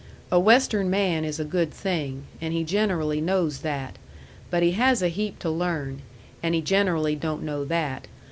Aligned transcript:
A 0.31 0.39
Western 0.39 0.89
man 0.89 1.23
is 1.23 1.39
a 1.39 1.45
good 1.45 1.71
thing. 1.71 2.23
And 2.41 2.55
he 2.55 2.63
generally 2.63 3.21
knows 3.21 3.59
that. 3.59 3.97
But 4.49 4.63
he 4.63 4.71
has 4.71 5.03
a 5.03 5.09
heap 5.09 5.37
to 5.41 5.49
learn. 5.51 6.01
And 6.41 6.55
he 6.55 6.61
generally 6.63 7.13
don't 7.13 7.43
know 7.43 7.63
that. 7.65 8.07